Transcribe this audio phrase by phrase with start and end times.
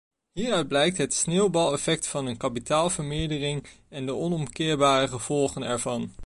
[0.33, 6.11] Hieruit blijkt het sneeuwbaleffect van een kapitaalvermeerdering en de onomkeerbare gevolgen ervan.